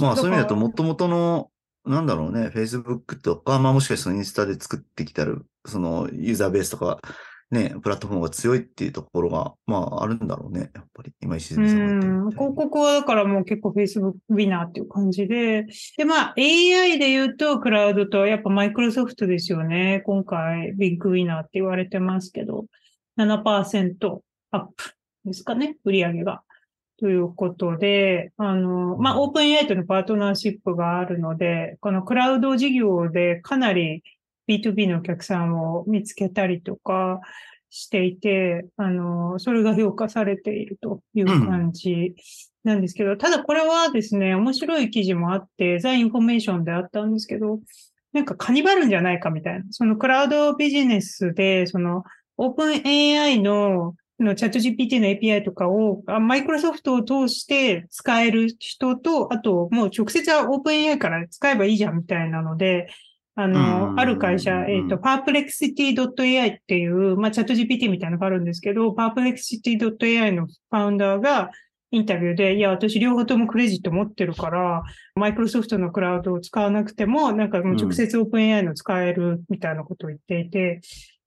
[0.00, 1.50] まあそういう意味だと、ももともとの、
[1.84, 7.00] なんだろうね、Facebook とか、まあもしかしたらインスタで作ってきたる、そのユーザーベースとか、
[7.50, 11.12] ね、プラットフォームが強いっていうところが、まああるんだろうね、やっぱり。
[11.20, 20.02] 今石さん広告はだからもう結構 Facebook ウィナーっていう感じで、で、まあ AI で言うとクラウドとやっぱマイクロソフトですよね。
[20.06, 22.66] 今回ビッグウィナーって言われてますけど、
[23.18, 24.20] 7%
[24.52, 26.42] アップですかね、売り上げが。
[27.00, 34.02] ということで、あの、まあ、オープン AI とのパートナーシップがあるので、このクラウド事業でかなり
[34.50, 37.20] B2B のお客さんを見つけたりとか
[37.70, 42.14] していて、あの、それが評価されているという感じ
[42.64, 47.60] なんですけど、ただこれはですね、面白い記事もあって、ザ・インフォメーションであったんですけど、
[48.12, 49.64] なんかカニバルんじゃないかみたいな。
[49.70, 52.02] そのクラウドビジネスで、その
[52.36, 62.88] オープン AI ののチャット GPT の API とかをマイクロソフトを通して使える人と、あともう直接はオープン AI から使えばいいじゃんみたいなので、
[63.36, 71.50] あの、ある会社、えっ、と、perplexity.ai っていう、まあ、チャット GPT みたいなのがあるんですけど、perplexity.ai のファウンダーが
[71.92, 74.82] インタビューで、いや、私両方ともクレジット持ってるから、
[75.14, 80.80] マイクロソフトのクラウドを使わなくても、なんかもう直接オープン AI の使えるみたいなことを言っていて、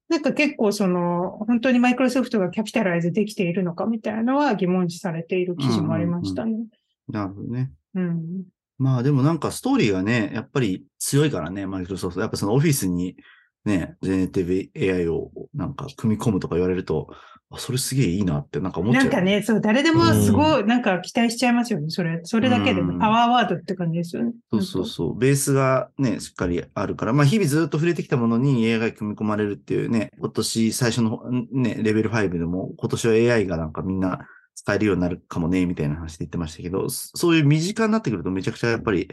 [0.09, 6.51] なんか結構その、本当にマイクロソフトがキャピタライズできているのかみたいなのは疑問視されている記事もありましたね。
[6.51, 7.71] うんうんうん、なるほどね。
[7.95, 8.43] うん。
[8.83, 12.19] まあでもなんかストーリーがね、やっぱり強いからね、マイクロソフト。
[12.19, 13.15] やっぱそのオフィスに
[13.63, 17.07] ね、ジェネティブ AI をなんか組み込むとか言われると、
[17.49, 19.03] あ、それすげえいいなってなんか思っちゃう。
[19.05, 21.85] なんかね、そう、誰でもすごい、なんか期待しちゃいますよね。
[21.91, 24.33] それ、それだけで、パワーワードって感じですよね。
[24.51, 25.17] そうそうそう。
[25.17, 31.21] ベースがね、しっかりあるから、まあ日々ずっと触れてきたものに AI が組み込まれるっていうね、今年最初の
[31.53, 39.09] ね、レベル5でも、今年は AI がなんかみんな使えるようになるかもね、みたいな話で言ってましたけど、そういう身近になってくるとめちゃくちゃやっぱり、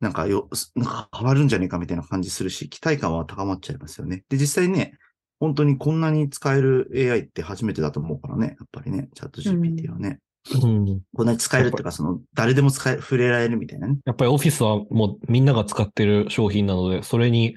[0.00, 4.24] なんかよ、なんか変わるんじゃねえかみたいな感じするし、期待感は高まっちゃいますよね。
[4.28, 4.96] で、実際ね、
[5.40, 8.56] 本当にこんなに使える AI って初めてだと思うからね。
[8.58, 10.18] やっぱりね、チャット GPT はね。
[10.62, 13.98] うん、こんなに使えるっていうか、その、誰でも使え、触れられるみたいなね。
[14.06, 17.54] やっぱりオフィスはもうみんなが使ってる商品なので、それに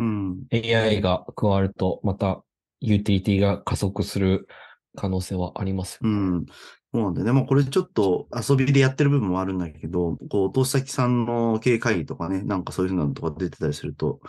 [0.51, 2.43] AI が加わると、また
[2.81, 4.47] ユーティリティが加速する
[4.95, 6.15] 可能性はありますよね。
[6.15, 6.45] うん。
[6.93, 7.31] そうなんだよね。
[7.31, 14.19] まあこれちょっと遊びでやってる部分もあるんだけど、こう、投資先さんの経営会議とかね、なんかそういうのとか出てたりすると、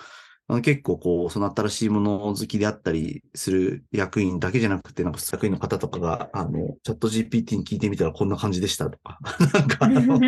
[0.62, 9.18] 結構こう、その新しいもの好きであったりする役員だけじゃなくて、なんか役員の方とかが、あの、チャット GPT に聞いてみたらこんな感じでしたとか、
[9.54, 10.20] なんかあの、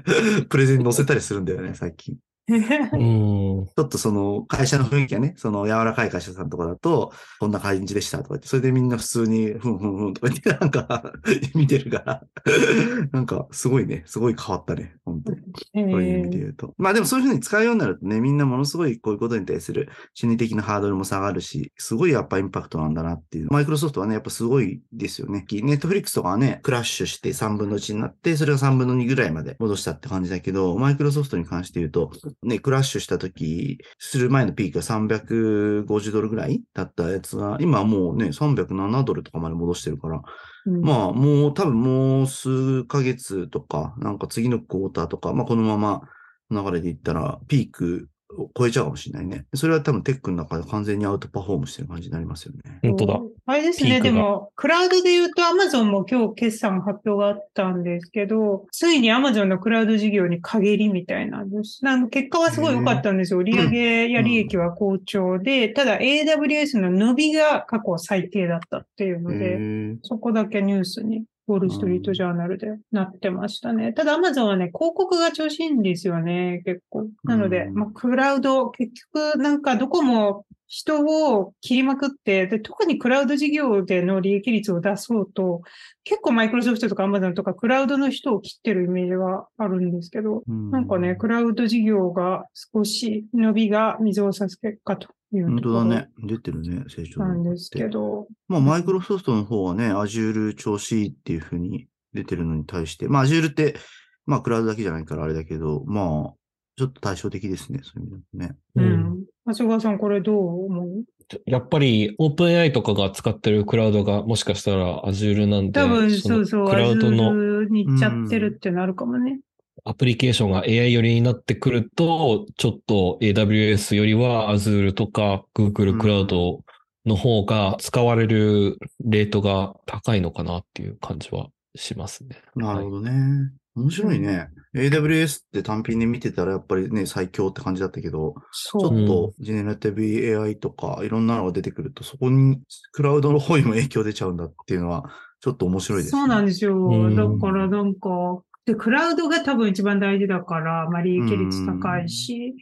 [0.48, 2.16] プレゼンに載せたりするんだよね、最近。
[2.48, 11.12] ちょっとその会社の雰囲気がね、その柔らかい会社さんとかだと、こんな感じでしたとか言って、それでみんな普通にふんふんふんとか言って、 なんか
[11.54, 12.22] 見てるから、
[13.12, 15.38] なんかすごいね、すごい変わったね、本当に。
[15.74, 16.74] そういう意味で言うと。
[16.78, 23.52] まあでもそういうふうに使うようになるとね、みんなものすごいこういうことに対する心理的なハードルも下がるし、すごいやっぱインパクトなんだなっていう。
[23.52, 25.46] マイクロソフトはね、やっぱすごいですよね。
[25.50, 32.10] ネットフリックスとかはね、クラッシュして3分の1になって、それが3分の2ぐらいまで戻したって感じだけど、マイクロソフトに関して言うと、
[32.42, 40.22] ね、クラッシュした時、する前のピークが350ドルぐらいだったやつが、今はもうね、307ドルとかまで戻してるから、
[40.66, 46.02] うん、まあ、もう多分もう数ヶ月とか、なんか次のクォーターとか、まあこのまま
[46.50, 49.46] 流れでいったら、ピークを超えちゃうかもしれないね。
[49.54, 52.78] それは多分テックの中で完全にアウトパフォームしてる感じになりますよね。
[52.82, 53.20] 本当だ。
[53.46, 54.00] あれですね。
[54.00, 61.84] でも、クラウドで言うと Amazon も今日決算発表があったんですけど、ついに Amazon のクラウド事業に限りみたいなんです。
[61.84, 63.40] なん結果はすごい良かったんですよ。
[63.40, 73.92] 売上や利益は好調で、ただ AWS の伸びが過去最低だったっていうので、そこだけニュースにウォールストリートジャーナルでなってましたね。
[73.92, 77.08] ただアマゾンはね、広告が調子いいんですよね、結構。
[77.24, 85.60] なので、まあ、クラウド、結局なんかどこも人を切りまくって、で、特にクラウド事業での利益率を出そうと、
[86.02, 96.08] 結構マイクロソフトとかアマゾンとかクラウドの人を切ってるイメージがあるんですけど、なんかね、クラウド事業が少し伸びが水を差す結果と本当だね。
[96.26, 98.26] 出てるね、成長なんですけど。
[98.48, 103.76] まあ、マイクロソフトの方はね、Azure 調子いいっていうふうに出てるのに対して、まあ、Azure って、
[104.24, 106.34] まあ、クラウドだけじゃないからあれだけど、まあ、
[106.76, 108.56] ちょっと対照的ですね、そういう意味でね。
[108.76, 109.21] うん。
[109.46, 111.04] 長谷川さん、これどう思う？
[111.46, 119.40] やっぱり OpenAI とかが使ってるクラウドがもしかしたら Azure なんで、多分そうそう、クラウドのに行っちゃってるってなるかもね。
[119.84, 126.60] アプリケーションが AI 寄りになってくると、ちょっと AWS よりは Azure とか Google クラウド
[127.06, 132.36] の方が使われるレートが高いのかなっていう感じはしますね。
[132.54, 133.50] なるほどね。
[133.74, 134.48] 面白いね。
[134.74, 142.60] AWS って単品で見てたらやっぱりね、最強って感じだったけど、ちょっとジェネラティブ AI とかいろんなのが出てくると、そこに
[142.92, 146.20] クラウドの方にも影響出ちゃうんだっていうのは、ちょっと面白いですね。
[146.20, 147.10] そうなんですよ。
[147.10, 152.54] だからなんか、で、クラウドが多分一番大事だから、まあ、利益率高いし、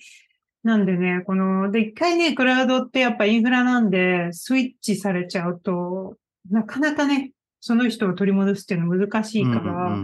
[0.62, 6.16] なんでね、この、で、一回ね、クラウドってやっぱインフラなんで、スイッチされちゃうと、
[6.50, 9.96] なかなかね、その人を取り戻すっていうの難しいから、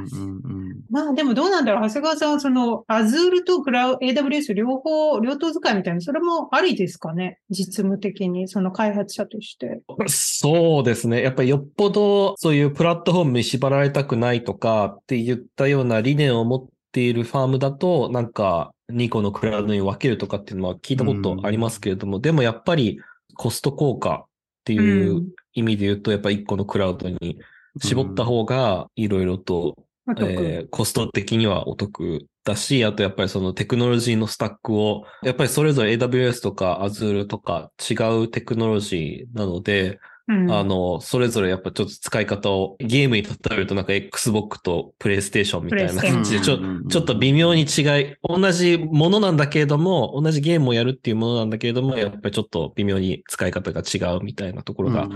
[0.91, 1.83] まあでもどうなんだろう。
[1.89, 7.39] 長谷川さんはその Azure とクラウ AWS 両方、両党使いみたいな、それもありですかね？
[7.51, 9.81] 実務的に、その開発者として。
[10.07, 11.23] そうですね。
[11.23, 23.01] やっぱりよっぽどそういうプラットフォームに縛られたくないとかって言ったような理念を持っているファームだと、なんか2個のクラウドに分けるとかっていうのは聞いたことありますけれども、でもやっぱり
[23.35, 24.27] コスト効果
[24.67, 25.29] っていううん。
[25.55, 27.39] 意味で言うと、やっぱ1個のクラウドに
[27.81, 29.77] 絞った方がいろいろと
[30.19, 39.99] えーコスト的にはお得だし、あとやっぱりそのテクノロジーのスタックを、やっぱりそれぞれ AWS とか Azure とか違うテクノロジーなので、
[40.29, 46.59] うんあの、それぞれやっぱちょっと使い方をゲームに例えるとなんか Xbox と PlayStation みたいな感じで、ちょ
[46.89, 55.09] ちょっと微妙に違い、同じものなんだけれども、同じゲームをやるっていうものなんだけれども、やっぱりちょっと微妙に使い方が違うみたいなところが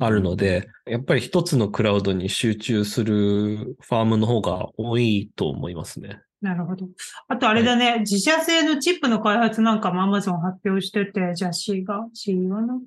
[0.00, 6.20] あるので、やっぱり一つのクラウドに集中するファームの方が多いと思いますね。
[6.42, 6.88] なるほど。
[7.28, 12.80] あとあれだね、自社製のチップの開発なんかも Amazon 発表してて、じゃあ C が、CEO の。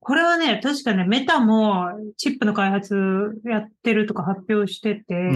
[0.00, 2.94] これはね、確かね、メタもチップの開発
[3.44, 5.32] やってるとか発表してて。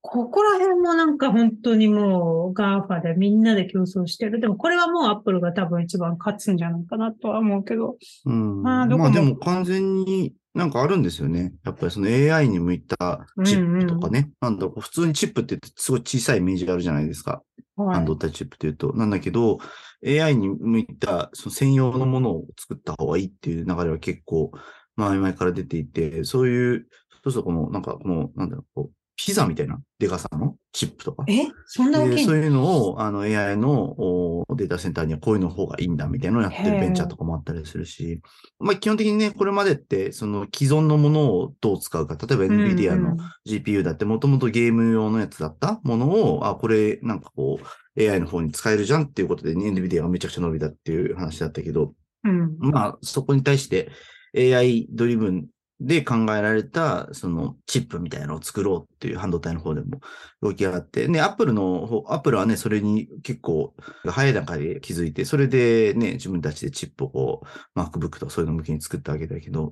[0.00, 4.40] ここら辺もなんか本当にもう GAFA でみんなで競争してる。
[4.40, 7.96] でもこれはもう Apple が多分一番勝つんじゃないかなとは思うけど。
[8.24, 8.62] うん。
[8.62, 11.52] まあどこもまあでも完全になんかあるんですよね。
[11.64, 14.30] やっぱりその AI に向いたチップとかね。
[14.40, 17.32] なんだろう、普通にチップって言ってすごい小さいイメージがあるじゃないですか。
[17.32, 17.42] はい
[17.78, 18.92] 半導体チップっていうと。
[18.94, 19.58] なんだけど、
[20.04, 24.52] AI に向いたその専用のものを作った方がいいっていう流れは結構
[24.96, 26.88] 前々から出ていて、そういう、
[27.24, 30.54] そうするとこの、なんかこの、なんだろう、こうピザみたいなデカさの？
[30.72, 31.24] チップとか？
[31.26, 31.48] え？
[31.66, 32.16] そんな大きいの？
[32.16, 38.20] でそういうのを、あの、AI のおデータセンターにはこういうの方がいいんだみたいなのをやってるベンチャーとかもあったりするし、
[38.60, 52.56] まあ基本的にね、これまでって、その既存のものをどう使うか、例えば NVIDIA の GPU だってもともとゲーム用のやつだったものを、あ、これなんかこう AI の方に使えるじゃんっていうことで、ね、NVIDIA がめちゃくちゃ伸びたっていう話だったけど、うん。
[52.60, 53.90] まあそこに対して
[54.36, 55.48] AI ドリブン
[55.80, 60.00] で考えられた、そのチップみたいなのを作ろうっていう半導体の方でも
[60.42, 67.42] 動きがあって、ね、アップルの方、アップルはね、それに結構早い段階で気づいて、それでね、自分たちでチップをこ
[67.76, 69.70] う、MacBook とかそういうの向けに作ったわけだけど、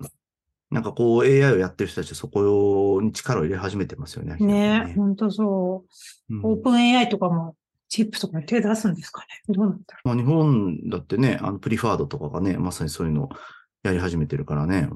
[0.71, 4.37] なんかこう AI をやってる人たちはそこに力を入れ始めてますよね。
[4.37, 5.85] ねほんとそ
[6.29, 6.35] う。
[6.35, 7.57] うんオープン AI とかも
[7.89, 13.29] チップとかに手出すんですかねどうなんだろまあ、日本だってね、あのプリファードとかがね、まさにそういうのを
[13.87, 14.89] やり始めてるからね。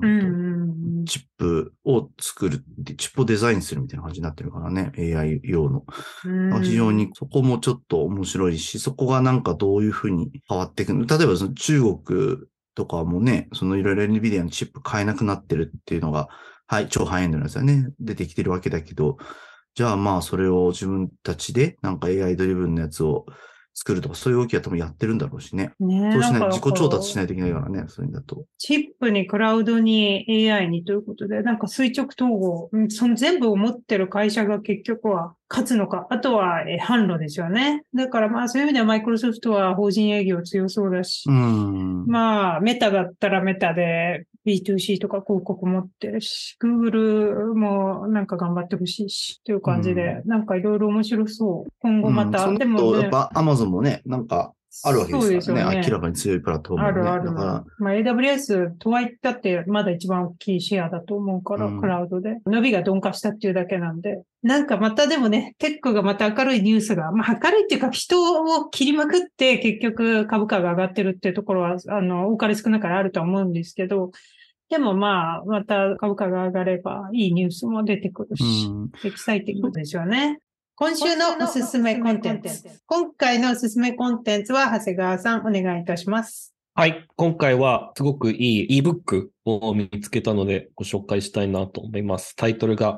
[1.07, 5.85] チップを作るって、チップをデザインするみたいな感じになってるからね、AI 用の。
[6.25, 11.07] うん非常にそこもちょっと面白いし、そこがなんかどういうふうに変わっていくの？
[11.07, 12.39] 例えばその中国
[12.75, 16.29] とかもね、そのいろいろ NVIDIA のチップ買えなくなってるっていうのが、
[16.67, 19.17] はい、超ハイエンドのやつはね、出てきてるわけだけど、
[19.75, 23.27] じゃあまあそれを自分たちでなんか AI ドリブンのやつを
[23.81, 25.73] 作るとか、そういう動きは多分やってるんだろうしね。
[25.81, 28.45] ねそうしない、自己調達しないといけないからね、そういうんだと。
[28.59, 37.85] チップにクラウドに AI にということで、なんか垂直統合、うんその全部を持ってる会社が結局は勝つのか、あとはえ販路ですよね。
[37.95, 42.05] だからまあそういう意味ではマイクロソフトは法人営業強そうだし、うん。
[42.07, 51.73] まあメタだったらメタで B2C とか広告持ってるし、Google もなんか頑張ってほしいし、という感じで、なんかいろいろ面白そう。
[51.81, 53.03] 今後また、うん、でもね。
[53.03, 55.77] やっぱ Amazon もね、なんかあるわけですからね。
[55.81, 57.11] ね明らかに強いプラットフォームだね。
[57.11, 57.31] あるある。
[57.31, 62.39] だから、まあ、AWS とはいったってまだ一番大きいシェアだと思うから、うんクラウドで。
[62.47, 64.23] 伸びが鈍化したっていうだけなんで。
[64.43, 74.13] なんかまたでもね、テックがまた明るいニュースが、まあ明るいっていうか人を切りまくって結局株価が上がってるっていうところは、あの、多かれ少なかれあるとは思うんですけど、
[74.71, 80.39] でもまあ、また株価が上がればいいニュースも出てくるし、うんエキサイティングですよね。
[80.83, 82.81] 今週のおすすめコンテンツ。
[82.87, 86.55] 今回のおすすめコンテンツは長谷川さんお願いいたします。
[86.75, 87.07] はい。
[87.17, 92.35] 今回はすごくいい ebook を見つけたのでご紹介したいなと思います。
[92.35, 92.97] タイトルが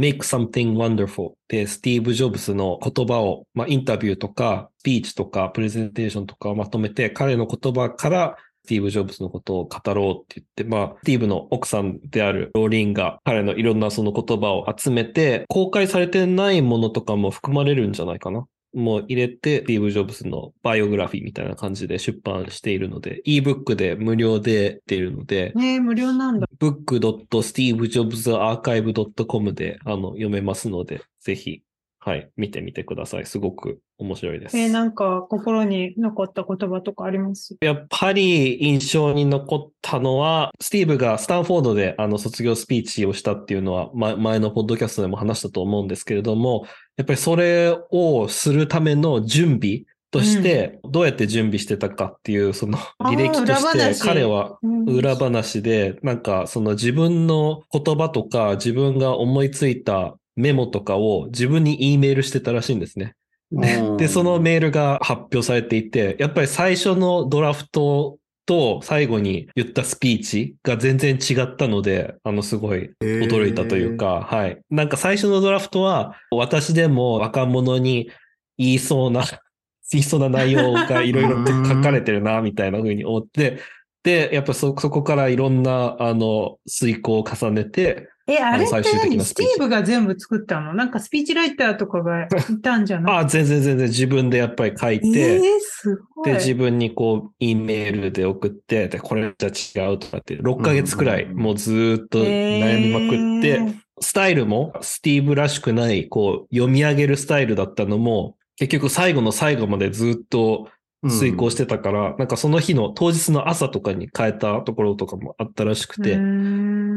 [0.00, 18.46] Make Something Wonderful で、スティーブ・ジョブズの言葉を、まあ、インタビューとか、スピーチとか、プレゼンテーションとかをまとめて、彼の言葉からスティーブ・ジョブズのことを語ろうって言って、まあ、スティーブの奥さんであるローリンが彼のいろんなその言葉を集めて、公開されてないものとかも含まれるんじゃないかな。
[18.72, 26.46] もう入れて、スティーブ・ジョブズのバイオグラフィーみたいな感じで出版しているので、ebook で無料で出るので、ねえ、無料なんだ。
[26.60, 31.64] book.stevejobsarchive.com であの読めますので、ぜひ、
[32.02, 33.26] はい、見てみてください。
[33.26, 34.56] すごく面白いです。
[34.56, 37.58] えーなんか心に残った言葉とかあります？
[37.60, 46.64] やっぱり印象に残ったのは、スティーブがスタンフォードであの卒業スピーチをしたっていうのは、ま前のポッドキャストでも話したと思うんですけれども、
[46.96, 63.14] やっぱりそれをするための準備として、どうやって準備してたかっていう、その履歴と裏して、話彼はうん裏話で、なんかその自分の言葉とか自分が思いついたメモとかを自分に E メールしてたらしいんですね。
[63.52, 74.60] うんで、そのメールが発表されていて、やっぱり最初のドラフトと最後に言ったスピーチが全然違ったので、あの、すごい驚いたというか、はい。
[74.70, 78.10] なんか最初のドラフトは、私でも若者に
[78.56, 79.24] 言いそうな、
[79.92, 83.58] 言いそうな内容がいろいろと書かれてるな、みたいな風に思って、
[84.02, 89.16] で、やっぱそ、そこからいろんな、あの、遂行を重ねて、え、あれって最終的何？
[89.18, 90.72] なスティーブが全部作ったの？
[90.72, 92.28] なんかスピーチライターとかがい
[92.62, 96.26] たんじゃないあ、全然全然自分でやっぱり書いて、えー、すごい。
[96.26, 110.68] で、自分にこう、E メールで送って、で、これじゃ違うとかって、6ヶ月くらい、うんもうずーっと悩みまくって、えースタイルもスティーブらしくない、こう、読み上げるスタイルだったのも、結局最後の最後までずっと
[111.08, 116.16] 遂行してたから、なんかその日の当日の朝とかに変えたところとかもあったらしくて、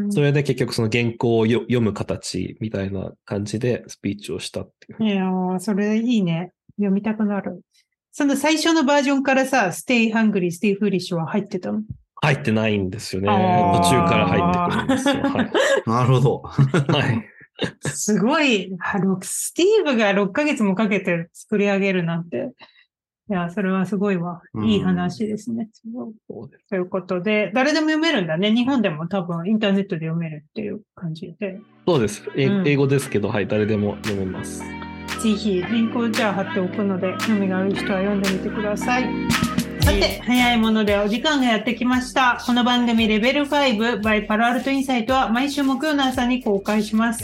[0.09, 5.05] それで結局その原稿をよ読む形みたいな感じでスピーチをしたっていう。
[5.05, 6.51] いやーそれいいね。
[6.77, 7.61] 読みたくなる。
[8.11, 11.81] その最初のバージョンからさ、Stay Hungry, Stay Foolish は入ってたの？
[12.21, 13.27] 入ってないんですよね。
[13.27, 15.23] 途中から入ってくるんですよ。
[15.31, 15.51] はい。
[15.89, 16.41] なるほど。
[16.41, 17.29] はい。
[17.81, 18.71] すごい、
[19.21, 22.51] スティーブが6ヶ月もかけて作り上げるなんて。
[23.29, 24.41] いや、それはすごいわ。
[24.65, 25.69] いい話ですね。
[26.27, 28.53] そうですということで、誰でも読めるんだね。
[28.53, 31.57] 日本でも多分インターネットで読めるっていう感じで。
[31.87, 32.29] そうです。
[32.35, 34.61] えうん英語ですけど、はい、誰でも読めます。
[35.21, 39.03] ぜひ、リンクをじゃあ貼っておくので、興味がある人は読んでみてください。
[39.81, 42.41] さて、早いものでお時間がやってきました。
[42.45, 47.23] この番組レベル5 by パロアルトインサイトは毎週木曜の朝に公開します。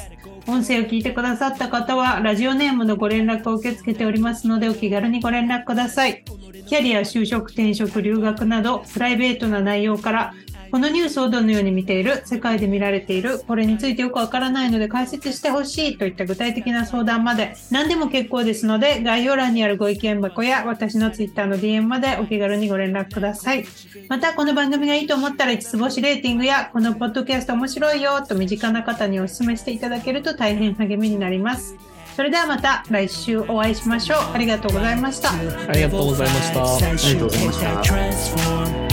[0.49, 6.23] 音声を聞いてくださった方は、ラジオネームのご連絡を受け付けておりますので、お気軽にご連絡ください。
[6.67, 10.33] キャリア、就職、転職、留学など、プライベートな内容から、
[10.71, 23.65] このニュースをどのように見ている、世界で見られている、これについてよくわからないので解説してほしいといった具体的な相談まで、何でも結構ですので、概要欄にあるご意見箱や私の Twitter の DM までお気軽にご連絡ください。
[24.07, 31.75] また、この番組がいいと思ったら5つ星レーティングや、このポッドキャスト面白いよと身近な方にお勧めしていただけると大変励みになります。
[32.15, 34.17] それではまた来週お会いしましょう。
[34.33, 35.31] ありがとうございました。
[35.31, 38.88] ありがとうございましたありがとうございました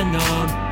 [0.00, 0.71] に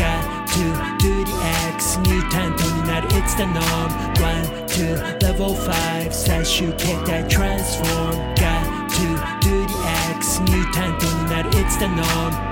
[3.23, 3.91] It's the norm.
[4.19, 4.95] One, two,
[5.25, 8.15] level five says you kick that transform.
[8.33, 12.50] Got to do the X, new time to not it's the norm.